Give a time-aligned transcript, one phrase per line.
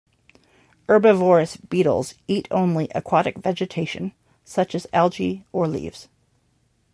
[0.89, 6.09] Herbivorous beetles eat only aquatic vegetation, such as algae or leaves.